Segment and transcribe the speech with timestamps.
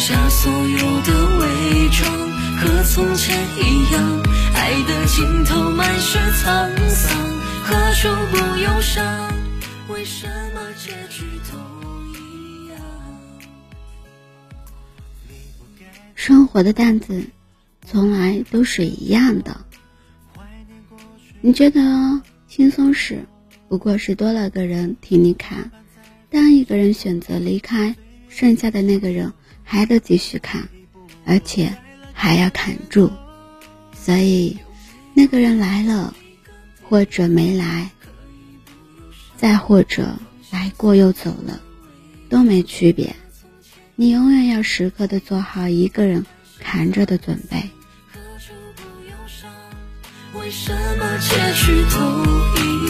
[0.00, 2.10] 下所有的伪装，
[2.56, 4.22] 和从前一样，
[4.54, 7.18] 爱的尽头满是沧桑，
[7.62, 9.30] 何处不忧伤？
[9.90, 11.58] 为什么结局都
[12.14, 12.78] 一样？
[16.14, 17.22] 生活的担子
[17.86, 19.66] 从来都是一样的。
[21.42, 21.80] 你觉得
[22.48, 23.26] 轻松时，
[23.68, 25.70] 不过是多了个人替你砍；
[26.30, 27.94] 当一个人选择离开，
[28.30, 29.30] 剩下的那个人
[29.70, 30.68] 还得继续砍，
[31.24, 31.72] 而且
[32.12, 33.08] 还要砍住。
[33.94, 34.58] 所以，
[35.14, 36.12] 那个人来了，
[36.82, 37.88] 或者没来，
[39.36, 40.18] 再或者
[40.50, 41.60] 来过又走了，
[42.28, 43.14] 都没区别。
[43.94, 46.26] 你永远要时刻的做好一个人
[46.58, 47.62] 扛着的准备。
[50.34, 52.00] 为什么结局都
[52.64, 52.89] 一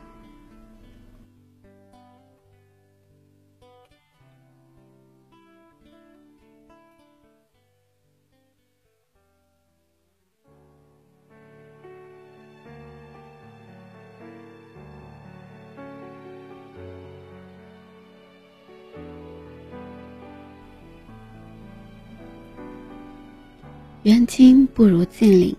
[24.11, 25.55] 远亲不如近邻，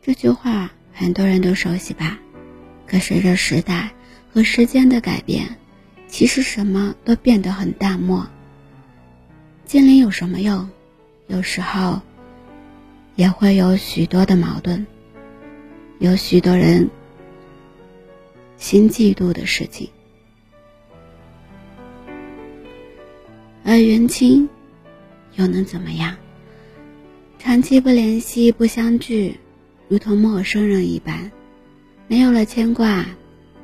[0.00, 2.18] 这句话很多人都熟悉吧？
[2.86, 3.92] 可随着时代
[4.32, 5.58] 和时间的改变，
[6.08, 8.26] 其实什么都变得很淡漠。
[9.66, 10.70] 近邻有什么用？
[11.26, 12.00] 有时候
[13.16, 14.86] 也会有许多的矛盾，
[15.98, 16.88] 有许多人
[18.56, 19.90] 心嫉妒的事情，
[23.62, 24.48] 而远亲
[25.34, 26.16] 又能怎么样？
[27.40, 29.40] 长期不联系、不相聚，
[29.88, 31.32] 如同陌生人一般，
[32.06, 33.06] 没有了牵挂，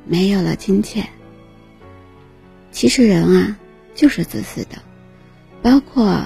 [0.06, 1.06] 没有了亲切。
[2.72, 3.58] 其实人啊，
[3.94, 4.82] 就是自私的，
[5.60, 6.24] 包括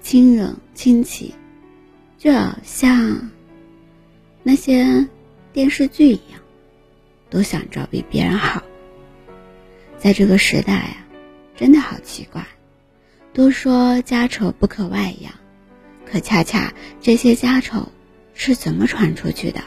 [0.00, 1.32] 亲人、亲戚，
[2.18, 3.30] 就好像
[4.42, 5.06] 那些
[5.52, 6.40] 电视剧一样，
[7.30, 8.60] 都想着比别人好。
[9.98, 11.06] 在这个时代啊，
[11.54, 12.44] 真的好奇怪，
[13.32, 15.32] 都说家丑不可外扬。
[16.12, 17.90] 可恰恰这些家丑
[18.34, 19.64] 是怎么传出去的？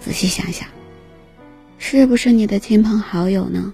[0.00, 0.66] 仔细想想，
[1.78, 3.72] 是不是你的亲朋好友呢？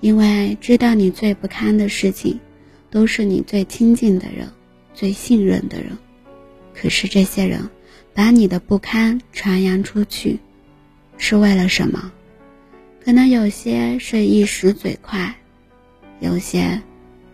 [0.00, 2.40] 因为知道你最不堪的事情，
[2.88, 4.48] 都是你最亲近的人、
[4.94, 5.98] 最信任的人。
[6.72, 7.68] 可是这些人
[8.14, 10.38] 把你的不堪传扬出去，
[11.18, 12.10] 是为了什么？
[13.04, 15.36] 可能有些是一时嘴快，
[16.20, 16.80] 有些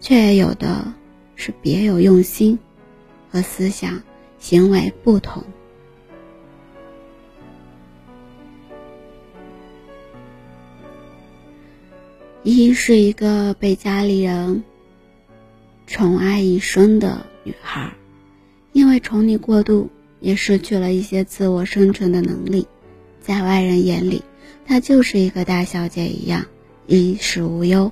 [0.01, 0.93] 却也有的。
[1.37, 2.59] 是别有用心，
[3.31, 4.03] 和思想
[4.39, 5.43] 行为不同。
[12.43, 14.63] 一是一个被家里人
[15.87, 17.91] 宠爱一生的女孩，
[18.73, 19.89] 因为宠溺过度，
[20.21, 22.67] 也失去了一些自我生存的能力。
[23.21, 24.23] 在外人眼里，
[24.67, 26.45] 她就是一个大小姐一样，
[26.87, 27.91] 衣食无忧，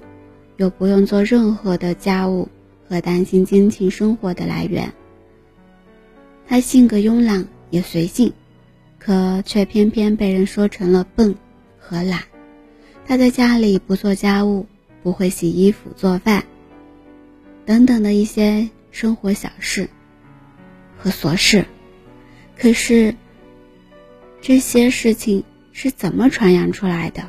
[0.59, 2.49] 又不用做任何的家务。
[2.93, 4.93] 和担心金钱生活的来源。
[6.47, 8.35] 他性格慵懒也随性，
[8.99, 11.35] 可却偏偏被人说成了笨
[11.79, 12.25] 和懒。
[13.07, 14.67] 他在家里不做家务，
[15.03, 16.45] 不会洗衣服、做饭，
[17.65, 19.89] 等等的一些生活小事
[20.99, 21.65] 和琐事。
[22.59, 23.15] 可是
[24.43, 27.23] 这些事情是怎么传扬出来的？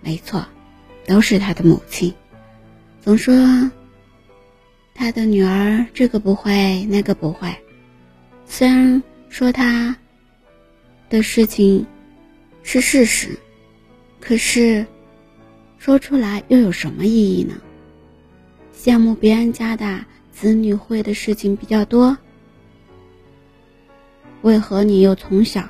[0.00, 0.48] 没错，
[1.06, 2.14] 都是他的母亲
[3.02, 3.34] 总说。
[4.96, 7.54] 他的女儿这个不会，那个不会。
[8.46, 9.94] 虽然说他
[11.10, 11.86] 的事情
[12.62, 13.38] 是事实，
[14.20, 14.86] 可是
[15.76, 17.54] 说出来又有什么意义呢？
[18.74, 22.16] 羡慕别人家的子女会的事情比较多，
[24.42, 25.68] 为何你又从小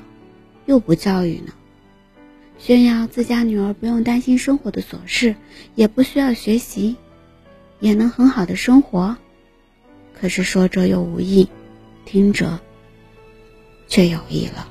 [0.67, 1.53] 又不教育呢？
[2.57, 5.35] 炫耀自家女儿不用担心生活的琐事，
[5.75, 6.95] 也不需要学习。
[7.79, 9.17] 也能很好的生活，
[10.13, 11.49] 可是说者又无意，
[12.05, 12.59] 听者
[13.87, 14.67] 却有意了。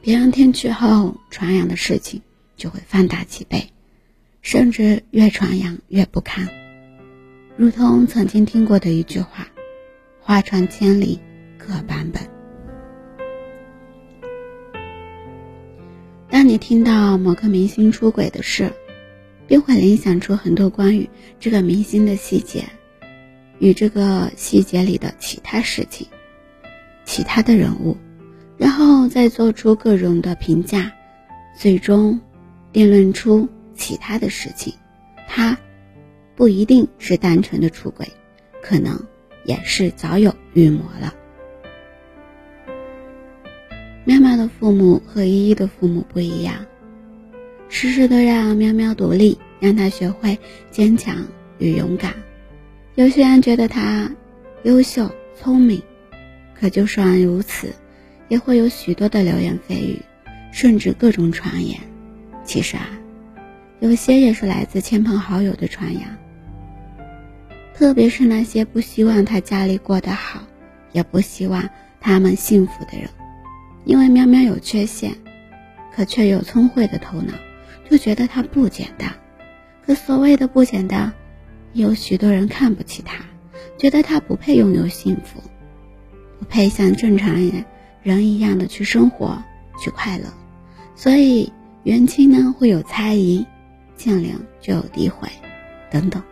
[0.00, 2.20] 别人听去后，传扬的事情
[2.56, 3.70] 就会放大几倍，
[4.42, 6.48] 甚至越传扬越不堪。
[7.56, 9.46] 如同曾经听过的一句话
[10.20, 11.20] ：“话传千里，
[11.58, 12.22] 各版本。”
[16.28, 18.72] 当你听到某个明星出轨的事，
[19.52, 21.06] 便会联想出很多关于
[21.38, 22.64] 这个明星的细节，
[23.58, 26.06] 与这个细节里的其他事情、
[27.04, 27.94] 其他的人物，
[28.56, 30.90] 然后再做出各种的评价，
[31.54, 32.18] 最终
[32.72, 34.72] 定论出其他的事情。
[35.28, 35.54] 他
[36.34, 38.08] 不一定是单纯的出轨，
[38.62, 38.98] 可能
[39.44, 41.12] 也是早有预谋了。
[44.06, 46.54] 喵喵的父母和依依的父母不一样。
[47.74, 50.38] 时时都让喵喵独立，让他学会
[50.70, 51.26] 坚强
[51.58, 52.12] 与勇敢。
[52.96, 54.12] 有些人觉得他
[54.62, 55.82] 优秀聪明，
[56.54, 57.72] 可就算如此，
[58.28, 60.02] 也会有许多的流言蜚语，
[60.52, 61.80] 甚至各种传言。
[62.44, 62.86] 其实啊，
[63.80, 66.02] 有些也是来自亲朋好友的传扬。
[67.74, 70.42] 特别是那些不希望他家里过得好，
[70.92, 71.66] 也不希望
[72.02, 73.08] 他们幸福的人，
[73.86, 75.14] 因为喵喵有缺陷，
[75.96, 77.32] 可却有聪慧的头脑。
[77.92, 79.12] 就觉得他不简单，
[79.84, 81.12] 可所谓的不简单，
[81.74, 83.22] 有许多人看不起他，
[83.76, 85.42] 觉得他不配拥有幸福，
[86.38, 87.66] 不配像正常人
[88.02, 89.44] 人一样的去生活、
[89.78, 90.24] 去快乐，
[90.94, 91.52] 所以
[91.82, 93.46] 元清呢会有猜疑，
[93.94, 95.28] 近邻就有诋毁，
[95.90, 96.22] 等等。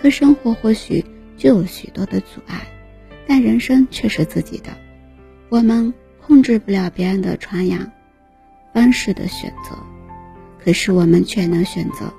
[0.00, 1.04] 可生活或许
[1.36, 2.68] 就有许多的阻碍，
[3.26, 4.70] 但人生却是自己的，
[5.48, 5.92] 我们
[6.24, 7.90] 控制不了别人的传扬
[8.72, 9.76] 方式的选择。
[10.64, 12.10] 可是我们却能选择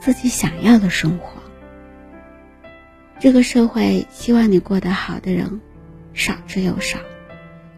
[0.00, 1.42] 自己想要的生活。
[3.20, 5.60] 这个社会希望你过得好的人
[6.14, 6.98] 少之又少，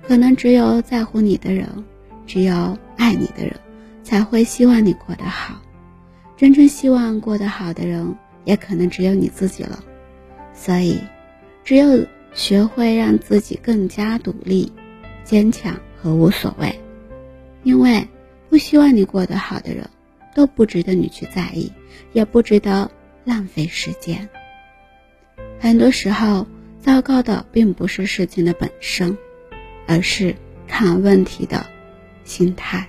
[0.06, 1.84] 可能只有在乎你的人，
[2.26, 3.56] 只有爱你的人，
[4.04, 5.60] 才会希望你过得好。
[6.36, 9.82] 真正希望过得好的人，也可能只有你自己了。
[10.54, 11.00] 所以，
[11.64, 14.72] 只有学会让自己更加独立、
[15.24, 16.78] 坚强和无所谓，
[17.64, 18.06] 因为。
[18.48, 19.88] 不希望你过得好的人，
[20.34, 21.72] 都不值得你去在意，
[22.12, 22.90] 也不值得
[23.24, 24.28] 浪费时间。
[25.60, 26.46] 很多时候，
[26.80, 29.16] 糟糕的并不是事情的本身，
[29.86, 30.34] 而是
[30.66, 31.66] 看问题的
[32.24, 32.88] 心态。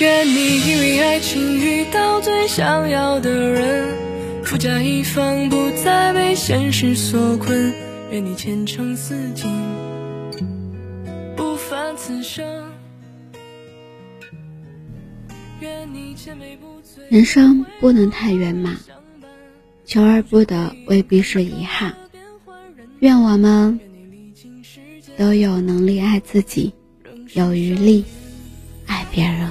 [0.00, 3.96] 愿你因为爱情遇到最想要的人，
[4.44, 7.74] 富甲一方不再被现实所困。
[8.12, 9.50] 愿你前程似锦，
[11.36, 12.46] 不凡此生。
[17.08, 18.76] 人生不能太圆满，
[19.84, 21.92] 求而不得未必是遗憾。
[23.00, 23.78] 愿我们
[25.16, 26.72] 都有能力爱自己，
[27.34, 28.04] 有余力
[28.86, 29.50] 爱别人。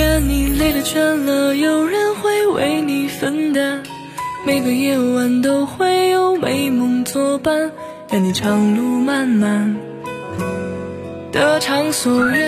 [0.00, 3.82] 愿你累了倦了，有人会为你分担。
[4.46, 7.70] 每个夜晚都会有美梦作伴。
[8.10, 9.76] 愿你长路漫漫，
[11.30, 12.40] 得偿所愿。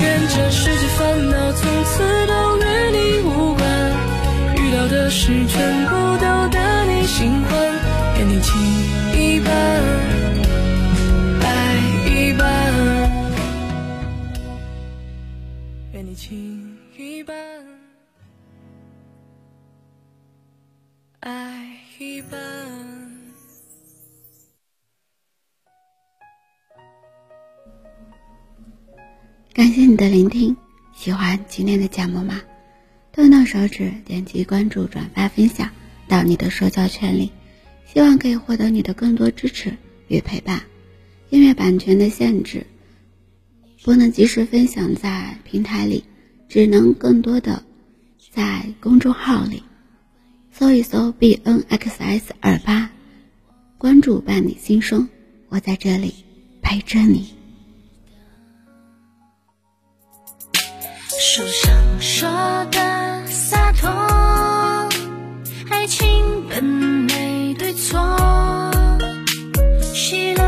[0.00, 2.64] 愿这世界烦恼从此都与
[2.96, 3.60] 你无关。
[4.56, 5.79] 遇到的事全
[16.10, 17.36] 你情一半。
[21.20, 22.40] 爱一半。
[29.52, 30.56] 感谢你的聆听，
[30.92, 32.40] 喜欢今天的节目吗？
[33.12, 35.70] 动动手指，点击关注、转发、分享
[36.08, 37.30] 到你的社交圈里，
[37.86, 39.76] 希望可以获得你的更多支持
[40.08, 40.60] 与陪伴。
[41.28, 42.66] 音乐版权的限制，
[43.82, 46.04] 不能及时分享在平台里，
[46.48, 47.62] 只能更多的
[48.30, 49.62] 在公众号里。
[50.52, 52.90] 搜一搜 b n x s 二八，
[53.78, 55.08] 关注伴你心声，
[55.48, 56.14] 我在这里
[56.60, 57.32] 陪着你。
[61.08, 62.28] 书上说
[62.70, 63.88] 的洒脱，
[65.70, 66.06] 爱情
[66.48, 67.98] 本没对错。
[69.94, 70.44] 小说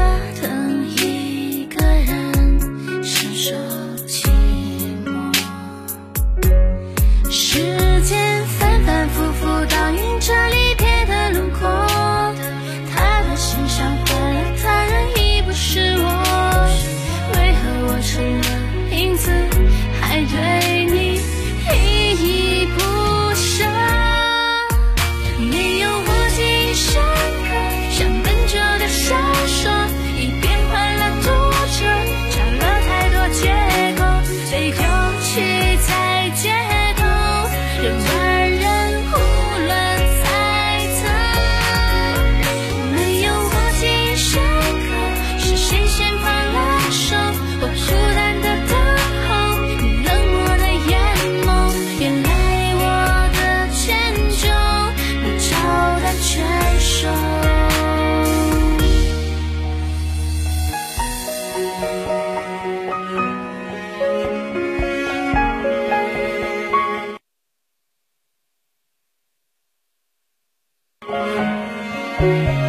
[71.08, 72.61] Música